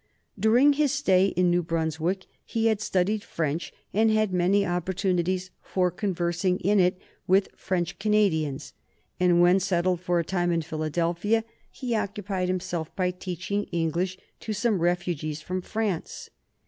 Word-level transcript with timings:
During 0.39 0.73
his 0.73 0.91
stay 0.91 1.27
in 1.27 1.51
New 1.51 1.61
Brunswick 1.61 2.25
he 2.43 2.65
had 2.65 2.81
studied 2.81 3.23
French, 3.23 3.71
and 3.93 4.09
had 4.09 4.33
many 4.33 4.65
opportunities 4.65 5.51
of 5.75 5.95
conversing 5.95 6.57
in 6.61 6.79
it 6.79 6.99
with 7.27 7.49
French 7.55 7.99
Canadians, 7.99 8.73
and 9.19 9.41
when 9.43 9.59
settled 9.59 10.01
for 10.01 10.17
a 10.17 10.23
time 10.25 10.51
in 10.51 10.63
Philadelphia 10.63 11.43
he 11.69 11.93
occupied 11.95 12.47
himself 12.47 12.95
by 12.95 13.11
teaching 13.11 13.65
English 13.65 14.17
to 14.39 14.53
some 14.53 14.79
refugees 14.81 15.39
from 15.41 15.61
France. 15.61 16.31